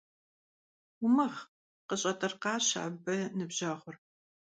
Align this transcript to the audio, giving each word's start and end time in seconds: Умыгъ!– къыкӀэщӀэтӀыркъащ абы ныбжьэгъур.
Умыгъ!– 1.03 1.35
къыкӀэщӀэтӀыркъащ 1.47 2.67
абы 2.85 3.15
ныбжьэгъур. 3.37 3.95